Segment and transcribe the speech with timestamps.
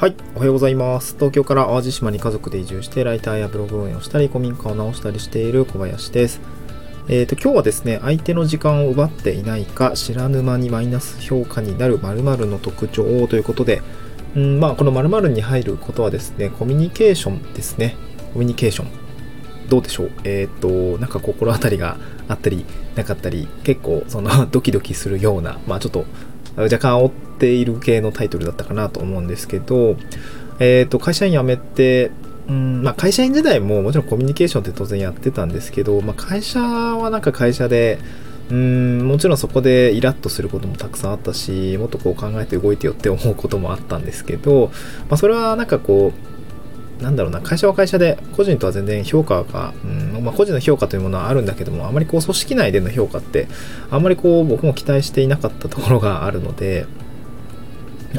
[0.00, 1.14] はい、おはようございます。
[1.16, 6.40] 東京から淡路島に家族で移住して、ライターやブログ運営をしたり、古民家を直したりしている小林です。
[7.08, 13.82] えっ、と、今日はですね、相手の時間を奪っていないか、知らぬ間にマイナス評価になる〇〇の特徴ということで、
[14.34, 17.94] うん、まあ、この〇〇に入ることはですね、コミュニケーションですね。
[18.32, 18.88] コミュニケーション。
[19.68, 20.10] どうでしょう？
[20.24, 26.06] えっ、と、なんか心当たりがあったり、なかったり、結構、その、ドキドキするような、まあ、ちょっと、
[26.56, 29.96] 若干煽っている系のタイトルだったかなと思うんですけど、
[30.58, 32.10] えっ、と、会社員辞めて、
[32.48, 37.98] うんまあ、会社員時代ももちろんコミュニケーションって当然やってたんですけど、まあ、会社はなんか会社で、
[38.50, 44.72] うんもちろんそこでイラッとすることもたくさんあったしもっとこう考えて動いてよって思うこともあったんですけど、
[45.08, 46.39] まあ、それはなんかこう
[47.00, 53.48] なんだろうな会社は会社で個人とは全然評価が、うんまあ、個人の評価というものはあるんだけどもあまりこう組織内での評価って
[53.90, 56.86] あんまりこう僕も期待していなかったところがあるので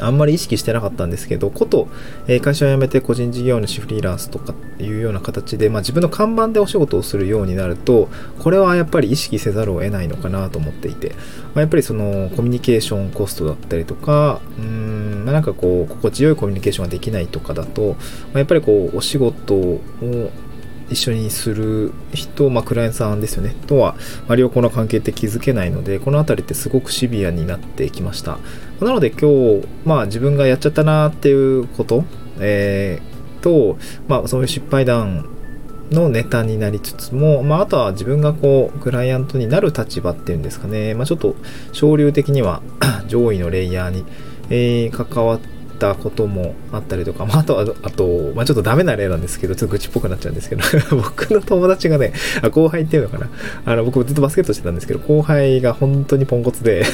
[0.00, 1.88] あんまり意識してなかったんですけど、こと、
[2.26, 11.16] え会社を辞めて個人事業主フリーランスとかいうような形で、まあ、自分の看板でお仕事をするようになると、これはやっぱり意識せざるを得ないのかなと思っていて、ま
[11.56, 14.91] あ、やっぱりそのコミュニケーションコストだったりとか、うん、
[15.30, 17.96] なんかこう、心地よいコミュニケーションができないとかだと、
[18.32, 19.80] ま、やっぱりこう、お仕事を
[20.90, 23.94] 一緒にする人、まあ、クライアントさんですよね、とは、
[24.28, 28.38] まあ、良好な関係って築けないので、このあたりってすごくシビアになってきました。
[28.80, 32.04] なので今日、まあ自分がやっちゃったなっていうこと、
[32.40, 33.78] えーと、
[34.08, 35.26] まあそういう失敗談
[35.90, 41.36] のネタになりつつも、まああとは自分がこう、クライアントになる立場っていうんですかね、まあちょっと
[41.72, 42.62] 省流的には
[43.08, 44.04] 上位のレイヤーに、
[44.52, 45.40] えー関わっ
[45.78, 50.62] たこともあったりとか、まあ、あとは、あと、まあ、ちょっとダメな例なんですけど、ちょっと愚痴っぽくなっちゃうんですけど、
[50.96, 53.28] 僕の友達がね、あ後輩っていうのかな、
[53.64, 56.84] あの、僕ずっとバスケットしてたんですけど、後輩が本当にポンコツで、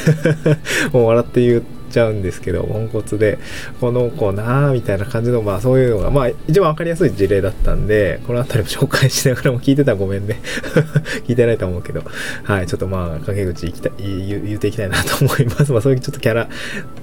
[0.93, 3.39] もう笑って言ってちゃうんですけど、ポンコツで、
[3.81, 10.41] この子なーみたいな感じの、まあそういうのが、まあ一番わかりやすい事例だったんで、このあたりも紹介しながらも聞いてたらごめんね。
[11.27, 12.03] 聞いてないと思うけど、
[12.45, 15.73] はい、ちょっとまあ、陰口いきたい言言っていきたいなと思います。
[15.73, 16.49] まあそういうちょっとキャラ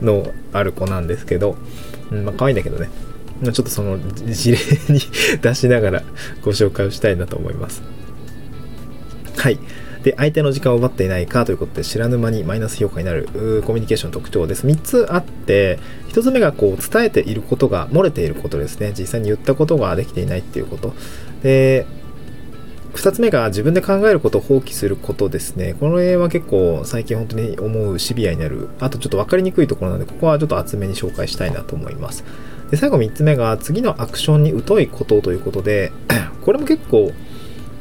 [0.02, 1.58] のある子なんですけど、
[2.12, 2.90] うん、まあ可愛いんだけどね。
[3.44, 4.58] まちょっとその事例
[4.90, 5.02] に
[5.42, 6.04] 出しながら
[6.42, 7.84] ご紹介をしたいなと思います。
[9.38, 9.60] はい。
[10.06, 13.28] で、相手の時間を奪っていないかということで、知らぬ間にマイナス評価になる
[13.66, 14.68] コミュニケーションの特徴です。
[14.68, 15.80] 3つあって、
[16.10, 18.94] 1つ目がこう伝えていることが漏れていることですね。
[18.96, 20.94] 実際に言ったことができていないっていうこと。
[21.42, 21.88] で、
[22.94, 25.74] 2つ目が自分で考えることを放棄することですね。
[25.80, 28.70] これは結構最近本当に思うシビアになる。
[28.80, 32.24] あとちょっと分かりにくいところなので、ここはちょっと厚めに紹介したいなと思います。
[32.70, 35.92] で、最後3つ目が次のアクションに疎いことということで、
[36.46, 37.12] これも結構、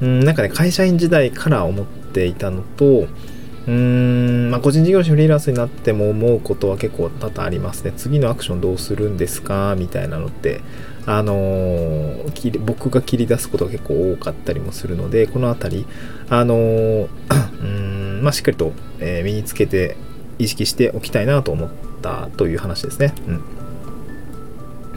[0.01, 7.93] うん、なんかね、会社員時代から思っていたのと、うーん、まあ、個人事業主フリーランスになっても思うことは結構多々ありますね。
[7.97, 9.75] 次のアクションどうするんですか？
[9.77, 10.61] みたいなのって、
[11.07, 15.87] あのー僕が切り出すことが結構多かったりもするので、このあたり、
[16.29, 17.09] あのー
[17.63, 19.97] うん、まあ、しっかりと、え身につけて
[20.39, 21.71] 意識しておきたいなと思っ
[22.03, 23.15] たという話ですね。
[23.27, 23.41] うん。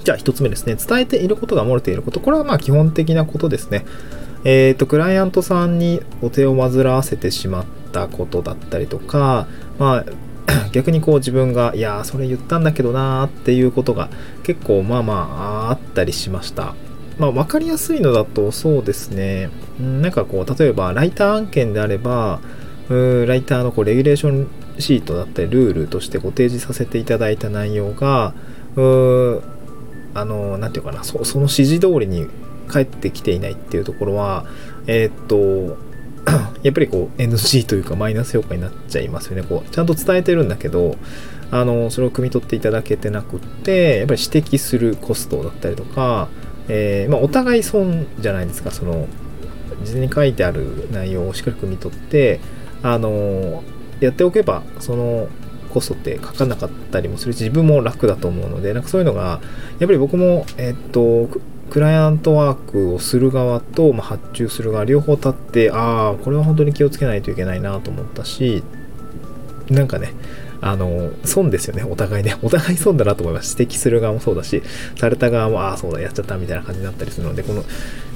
[0.03, 0.75] じゃあ一つ目ですね。
[0.75, 2.19] 伝えていることが漏れていること。
[2.19, 3.85] これはまあ基本的なことですね。
[4.44, 9.48] えっ、と、クライアントさんにお手を煩わせてしまったことだったりとか、
[9.80, 10.06] まあ、
[10.72, 14.09] 逆にこう自分が、いや、それ言ったんだけどなーっていうことが
[14.44, 15.14] 結構まあま
[15.68, 16.76] ああったりしました。
[17.18, 19.50] まあ、わかりやすいのだとそうですね。
[19.80, 22.40] うんなんかこう、例えばライター案件であれば、
[22.90, 24.47] うーライターのこうレギュレーション
[24.80, 28.34] シートだったりルールとしてご提示させていただいた内容が、
[28.76, 29.42] うー
[30.14, 32.28] あの、なんていうかな、そその指示通りに
[32.67, 34.45] 返ってきていないっていうところは、
[34.88, 35.78] えーっと、
[36.63, 39.44] やっぱりこう NG というかマイナス評価になっちゃいますよね。
[39.44, 40.95] こうちゃんと伝えてるんだけど、
[41.51, 46.28] あの、それを汲み取っていただけてなくって、やっぱり指摘するコストだったりとか、
[46.67, 49.07] えーまあ、お互い損じゃないですか、その、
[49.84, 52.39] 事前に書いてある内容をしっかり汲み取って、
[52.84, 53.63] あの、
[53.99, 55.29] やっておけば、その、
[55.70, 59.40] コストって書かなかったりもするし、自分も楽だと思うので、なんかそういうのが、
[59.79, 61.29] やっぱり僕も、えっと、
[61.69, 68.64] クライアントワークをする側と、まあ、発注する側、両方立って、ああ、これは本当に気をつけないといけないなと思ったし、
[69.69, 70.14] なんかね、
[70.61, 72.35] あの、損ですよね、お互いね。
[72.41, 73.55] お互い損だなと思います。
[73.59, 74.64] 指摘する側もそうだし、
[74.96, 77.64] された側も、ああ、そうだ、やっちゃったみたいな感じになったりするので、この、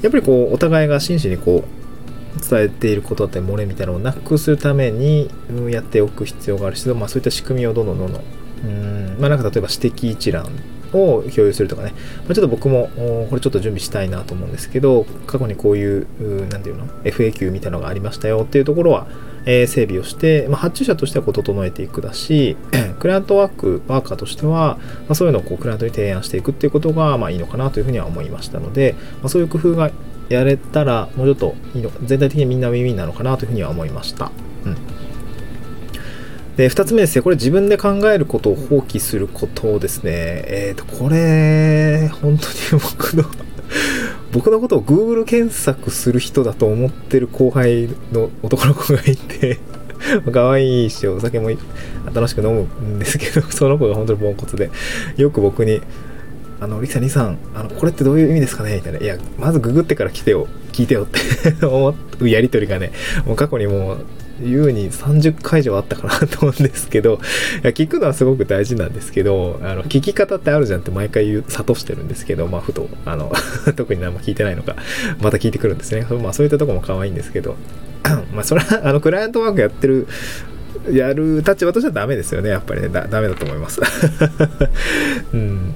[0.02, 8.22] やっぱりこう、お互いが真摯にこう、伝えていることだったり、漏れみたいなのをなくするために、うんやっておく必要があるし、まあそういった仕組みをどんどんどんどん、
[8.64, 10.48] うん、まあなんか例えば指摘一覧
[10.94, 11.94] を共有するとかね、
[12.26, 12.90] まあ、ちょっと僕も
[13.30, 19.08] これちょっと準備したいなと思うんですけど過去にこういううなんていうの？FAQ みたいなのがありましたよっていうところは、
[19.46, 22.58] えー、整備をして、まあ、発注者としてはこう整えていくだし、
[23.00, 24.78] クライアントワーク、ワーカーとしては、
[25.08, 29.92] まあ、そういうのをこうクライアントに提案していくっていうことが、まあ、いいのかなというふうには思いましたので、まあ、そういう工夫が
[30.30, 34.32] やれたら、もうちょっといいの全体的にみんなウィンウィンなのかなというふうには思いました。
[34.66, 34.78] うん。
[36.58, 40.12] で、2つ目ですね、これ自分で考えることを放棄することをですね、
[40.48, 43.24] えっ、ー、と、これ、本当に僕の
[44.32, 49.60] 僕のことを Google 検索する人だと思ってる後輩の男の子がいて
[50.32, 51.50] 可愛いし、お酒も
[52.14, 54.70] 楽しく飲むんですけど、 その子が本当にポンコツで、
[55.18, 55.82] よく僕に、
[56.60, 58.76] あの、リキさん、リさん、あの、これってどういう意味ですかね？
[58.76, 59.00] みたいな。
[59.00, 62.92] いや、まずググってから来てよ、聞いてよって思うやりとりがね、
[63.26, 63.98] もう過去にもう
[64.44, 67.20] 優に30回以上あったかなと思うんですけど、
[67.64, 73.32] いや聞くのはすごく大事なんですけど、あの、聞き方ってあるじゃんって毎回言う、諭してるんですけど、まあ、ふと、あの、
[73.76, 74.76] 特に何も聞いてないのか、
[75.22, 76.06] また聞いてくるんですね。
[76.22, 77.56] まあ、そういったとこも可愛いんですけど、
[78.34, 80.08] まあ、それは、あの、クライアントワークやってる、
[80.92, 82.90] やる立場としてはダメですよね、やっぱりね。
[82.90, 83.82] だダメだと思います。
[85.34, 85.76] うん。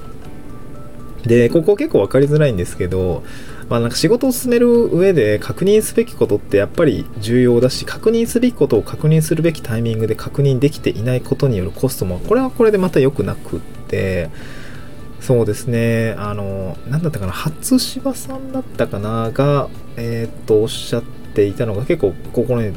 [1.26, 3.24] で、ここ結構分かりづらいんですけど、
[3.70, 14.30] まあ、なんか仕事を進める上で確認すべきことってやっぱり重要だし、確認すべきことを確認するべきタイミングで確認できていないことによるコストも、これはこれでまた良くなくって、
[15.20, 21.04] そうですね、あの、なんだったかな、初芝さんだったかな、が、えー、っと、おっしゃっ
[21.34, 22.74] ていたのが結構心に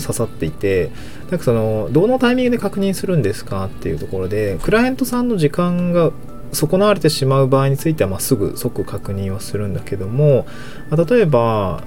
[0.00, 0.92] 刺さっていて、
[1.30, 6.12] なんかその、どのタイミングで確認するんですかっていうところで、クライアントさんの時間が
[6.52, 10.46] 損なわれてしまう場合については、まあ、すぐ即確認はするんだけども、
[10.90, 11.82] まあ、例えば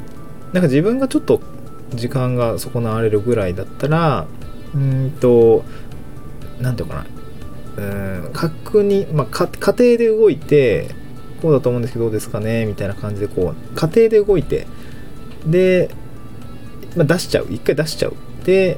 [0.53, 1.41] なんか自分がちょっと
[1.93, 4.27] 時間が損なわれるぐらいだったら
[4.73, 5.63] うんと
[6.59, 7.05] 何て言うかな。
[7.77, 7.81] う
[8.27, 10.89] ん確認、まあ、家庭で動いて
[11.41, 14.67] こうだと思うんですけどどうですかねみたいな感じでこう家庭で動いて
[15.45, 15.89] で、
[16.95, 17.47] まあ、出しちゃう。
[17.49, 18.15] 一回出しちゃう。
[18.45, 18.77] で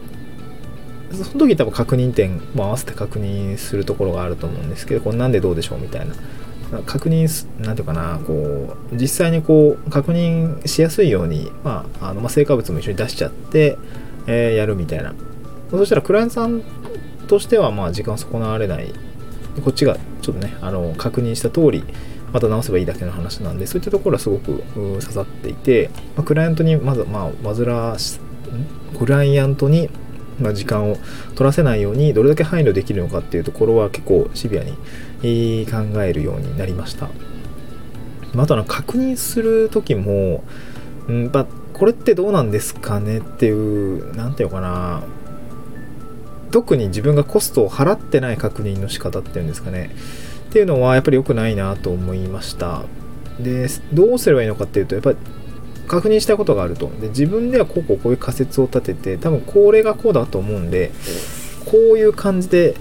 [1.14, 6.14] その時多分確認点も合わせて確認するところがあると思うんですけど、これなんでどうでしょうみたいな。
[6.86, 13.78] 確認す、なんていうかな、こう、実際にこう、確認しやすいように、まあ、あのま、成果物も一緒に出しちゃって、
[14.26, 15.14] えー、やるみたいな。
[15.70, 16.64] そしたら、クライアントさん
[17.28, 18.92] としては、まあ、時間損なわれない。
[19.64, 21.84] こっちが、ちょっとね、あの、確認した通り、
[22.32, 28.20] また直せばいいだけの話なんで、そういったところはすごく刺さっていて、まあ、クライアントに、まず、まあ、煩わし、
[28.98, 29.90] クライアントに
[30.40, 30.98] まあ、時間を
[31.36, 37.10] 取らせないようにどれだけ配慮できるのかっていうところは結構シビアに考えるようになりました。
[38.34, 40.44] まあとは確認する時も、
[41.08, 45.04] んまあ、これってどうなんですかねっていう、なんていうのかな、
[46.52, 49.92] 特に自分がコストを払ってない確認の仕方っていうんですかね。
[50.50, 52.84] っていうのはやっぱり良くないなと思いました。
[53.40, 55.18] で、どうすればいいのかっていうと、やっぱり
[55.88, 56.90] 確認したことがあると。
[57.02, 60.92] で、自分ではこうこうこういう仮説を立てて、多分これがこうだと思うんで、
[61.66, 62.76] こういう感じで、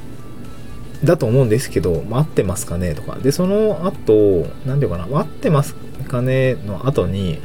[1.04, 2.94] だと思うんですけど、合ってますかね？
[2.94, 3.18] とか。
[3.20, 5.74] で、その後、何て言うかな、合ってます
[6.08, 7.40] かねの後に、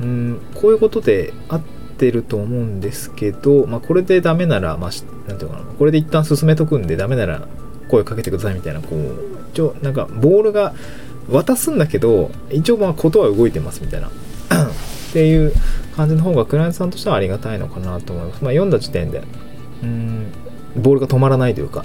[0.00, 1.60] うん、こういうことで合っ
[1.98, 4.90] てると思うんですけど、まあ、これでダメなら、まあ、
[5.28, 7.48] なんていうかな、これで一旦進めとくんでダメなら
[7.88, 9.00] 声かけてくださいみたいな、こう、
[9.52, 10.72] 一応、なんか、ボールが
[11.28, 14.08] 渡すんだけど、一応、まあ、ことは動いてますみたいな。
[15.10, 15.52] っていう
[15.96, 18.44] 感じの方がクライアントさんとしてはありがたいのかなと思います。
[18.44, 19.22] まあ、読んだ時点で、
[19.82, 20.32] うん、
[20.76, 21.84] ボールが止まらないというか、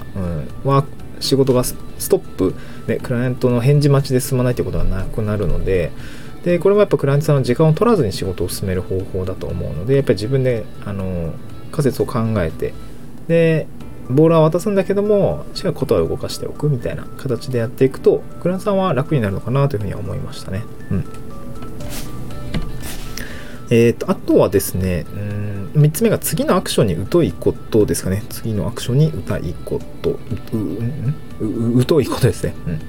[0.64, 0.84] うん、は
[1.20, 1.74] 仕事がス
[2.08, 2.54] トップ、
[2.86, 5.90] ね、クライアントの返事待ちで進まないということはなくなるので、
[6.44, 11.32] で、これもやっぱクライアントさんの時間を取らずに仕事を進める方法だと思うので、やっぱり自分で、あの、
[11.72, 12.72] 仮説を考えて、
[13.26, 13.66] で、
[14.08, 20.62] ボールは渡すんだけども、違うことは動かしておくみたいな形でやっていくと、クライアントさんは楽になるのかなというふうには思いましたね。
[20.92, 21.04] うん。
[23.70, 25.06] えっ、ー、と、あとはですね、
[25.74, 28.22] うん、3つ目が次のアクションに疎いことですかね。
[28.28, 32.54] 次のアクションに疎いこと、う、疎いことですね。
[32.66, 32.80] うん。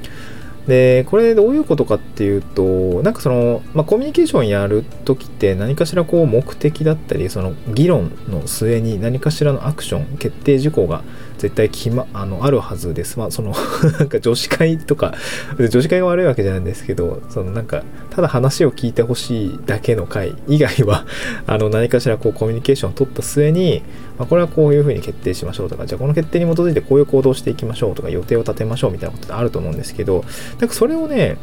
[0.68, 11.04] で、これどういうことかっていうと、なんかその、まあ、コミュニケーションやるときって何かしらこう目的だったり、その議論の末に何かしらのアクション、決定事項が
[11.38, 13.20] 絶対決ま、あの、あるはずです。
[13.20, 13.54] まあ、その
[14.00, 15.14] なんか女子会とか、
[15.58, 21.06] 女子会が悪いわけじゃないんですけど、そのなんか、ただ話を聞いてほしいだけの会以外は
[21.46, 23.84] あの、何かしらこうコミュニケーションを取った末に、
[24.18, 30.26] まあ、これはこういうふうに決定しましょうとか、じゃあこの決定に基づいてこういう行動をしていきましょうとか、予定を立てましょうみたいなことってあると思うんですけど、
[30.60, 31.38] なんかそれをね、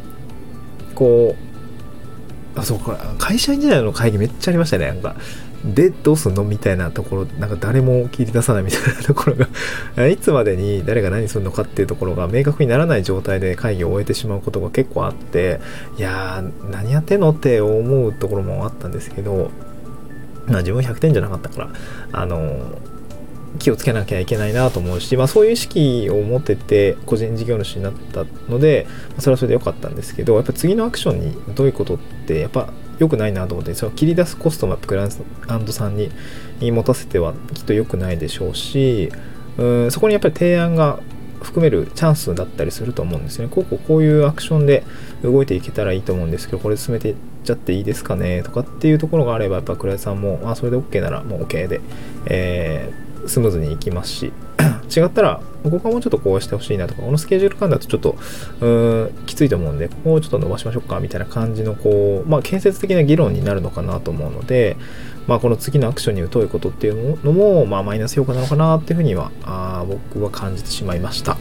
[0.95, 1.55] こう、
[2.57, 4.87] あ、そう、これ、会社員時代の会議めっちゃありましたね。
[4.87, 5.17] なんか、
[5.65, 6.45] で、どうすんの？
[6.45, 9.37] みたいなところ、なんか誰も切り出さないみたいなところ
[9.97, 15.61] が いつまでに誰が何するのかっていうところが明確にならない状態で会議を終えてしまうことが結構あって、
[15.99, 19.51] いやー、何やってんのって思うところもあったんですけど、
[20.47, 21.69] まあ自分100点じゃなかったから、
[22.13, 22.79] あの、
[23.59, 28.87] 気をつけなきゃいけないなと思うし、まあ、そういう意識を持ってて個人事業主になったので、
[29.19, 32.69] それはそれで良かったんですけどやっぱ次のアクションにどういうことってやっぱ
[32.99, 35.09] 良くないなと思ってその切り出すコストもクライ
[35.49, 36.11] アントさんに
[36.61, 39.11] 持たせてはきっと良くないでしょうし
[39.59, 41.01] うんそこにやっぱり提案が
[41.43, 43.49] 含めるチャンスだったりすると思うんですね。
[43.51, 44.83] こうこうこういうアクションで
[45.23, 51.83] 動いていけたらいいと思うんですけど、これ進めていっちゃっていいですかねとかっていうところがあれば、やっぱクライアントさんも、あ、それで OK ならもう OK で、
[52.25, 54.33] えースムーズにいきますし
[55.01, 58.17] 違ったらここはもうちょっとこうしてほしいなとかこのスケジュール感だとちょっと
[58.61, 64.77] うーんきついと思うんでここをちょっと伸ばしましょうかみたいな感じのこうまあ建設的な議論になるのかなと思うので
[65.27, 71.37] まあこの次のアクションに疎いことっていうのもまあマイナス評価なのかなっていうふうにはあ僕は感じてしまいました。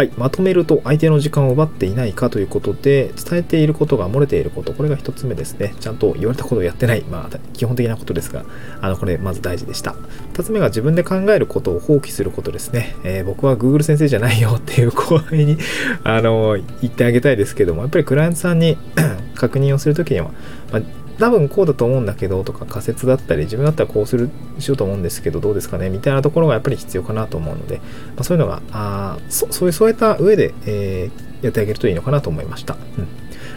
[0.00, 4.72] はい、まとめると相手の時間を奪っていないかということで伝えていることが漏れていること。
[4.72, 5.74] これが1つ目ですね。
[5.78, 7.02] ちゃんと言われたことをやってない。
[7.02, 8.46] まあ基本的なことですが
[8.80, 9.94] あのこれまず大事でした。
[10.32, 15.58] 2つ目が自分で考えることを放棄することですね、えー、僕は Google 先生じゃないよっていう 後輩に
[16.02, 18.78] あの言ってあげたいですけどもやっぱりクライアントさんに
[19.36, 20.30] 確認をするときには、
[20.72, 20.82] まあ
[21.20, 27.78] 多分こうだと思うんだけどとか仮説だったり自分だったらこうするしようと思うんですけどどうですかねみたいなところがやっぱり必要かなと思うので、
[28.16, 32.74] まあ、そういうのがあそそういうそういった上で、えー、やってあげるといいのかなと思いました。
[32.98, 33.08] うん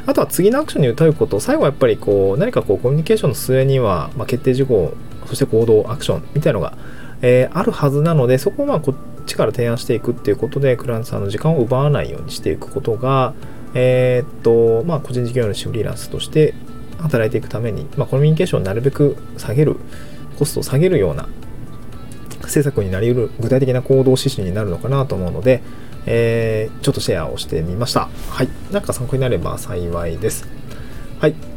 [0.06, 4.94] あとは次のアクションに歌うこと、最後はやっぱりこう何かこうコミュニケーションの末には、まあ、決定事項、
[5.28, 6.78] そして行動、アクションみたいなのが、
[7.22, 13.34] えー、あるはずなので、そこをまあこっちから提案していくっていうことで、クラントさんの時間を奪わないようにしていくことが、
[13.76, 16.54] えー、っと、まあ、個人事業主フリーランスとして
[17.04, 19.78] 働いていくために、まあ、コミュニケーションをなるべく下げる、
[20.40, 21.28] コストを下げるような
[22.42, 25.62] 政策になりうる具体的な行動指針になるのかなと思うので、
[26.06, 28.10] えー、ちょっとシェアをしてみました。
[28.30, 28.50] はい。
[28.72, 30.48] なんか参考になれば幸いです。
[31.20, 31.53] はい。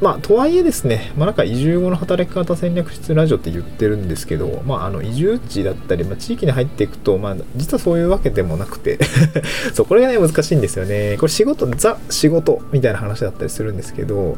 [0.00, 8.98] まあ、とはいえですね、まあ、なんか移住後の働き方戦略室ラジオって言ってるんですけど、まあ、あの移住地だったり、まあ、地域に入っていくと、まあ、実はそういうわけでもなくて
[9.72, 11.16] そう、これがね、難しいんですよね。
[11.18, 14.36] これ仕事、ザ仕事みたいな話だったりするんですけど、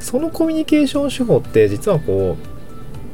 [0.00, 2.53] そのコミュニケーション手法って実はこう、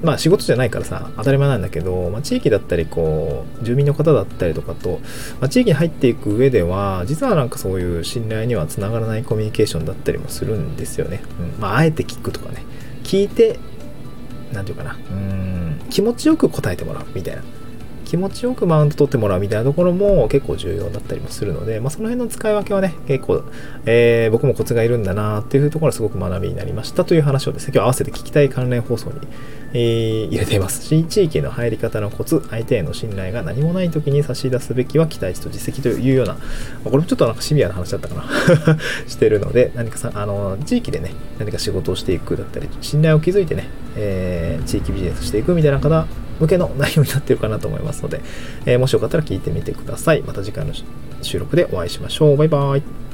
[0.02, 5.00] まあ仕事じゃないからさ、当たり前なんだけど、まあ、地域だったり、こう、住民の方だったりとかと、
[5.40, 11.23] まあ、地域に入っていく上では、実はなんかそういう信頼にはつながらないコミュニケーションだったりもするんですよね。
[11.38, 12.64] うん、まあ、あえて聞くとかね。
[13.02, 13.59] 聞いて、
[14.52, 17.42] 何て言うかな、うん、気持ちよく答えてもらうみたいな。
[18.11, 23.45] 気持ちよくマウント取ってもらうみたいなところも結構重要だったりもするので、まあ、その辺の使い分けはね、結構、
[23.87, 29.21] えー、僕もコツがいるんだなっていうところはすごく学びになりましたという話をですね、今日合わせて聞きたい関連放送に、
[29.75, 30.85] えー、入れています。
[30.85, 36.37] し、 地域の入り方のコツ、相手への信頼が何もない時に差し出すべきは期待値と実績というような、
[36.83, 38.76] これもちょっとなんかシビアな話だったかな。
[39.07, 46.09] してるので、何かさ、あの、地域でね、何か仕事をしていくだったり、信頼を築いてね、えー、地域ビジネスしていくみたいな方
[46.41, 48.21] 向けの内容になってるかなと思いますので、
[48.67, 50.23] えー、もしよかったら聞いてみてください。
[50.23, 50.73] また次回の
[51.23, 52.37] 収録でお会いしましょう。
[52.37, 53.10] バイバイ。